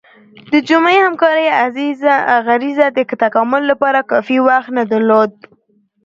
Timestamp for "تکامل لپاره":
3.23-3.99